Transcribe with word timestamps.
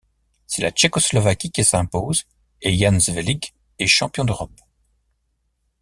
C’est 0.47 0.63
la 0.63 0.71
Tchécoslovaquie 0.71 1.51
qui 1.51 1.63
s’impose 1.63 2.25
et 2.63 2.75
Ján 2.75 2.99
Švehlík 2.99 3.53
est 3.77 3.85
champion 3.85 4.25
d’Europe. 4.25 4.59